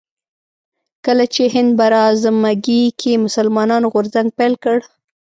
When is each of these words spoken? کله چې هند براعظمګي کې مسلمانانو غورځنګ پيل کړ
کله 1.05 1.25
چې 1.33 1.43
هند 1.53 1.71
براعظمګي 1.79 2.83
کې 2.99 3.21
مسلمانانو 3.25 3.91
غورځنګ 3.93 4.27
پيل 4.37 4.53
کړ 4.63 4.77